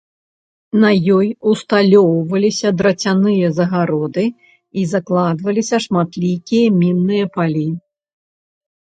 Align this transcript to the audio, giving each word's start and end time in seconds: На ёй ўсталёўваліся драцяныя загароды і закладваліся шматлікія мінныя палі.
На 0.83 0.89
ёй 1.17 1.27
ўсталёўваліся 1.51 2.71
драцяныя 2.79 3.51
загароды 3.57 4.23
і 4.79 4.87
закладваліся 4.95 5.77
шматлікія 5.85 6.65
мінныя 6.81 7.25
палі. 7.37 7.67